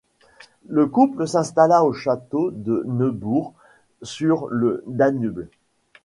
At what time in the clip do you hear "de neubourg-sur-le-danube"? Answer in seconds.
2.49-5.45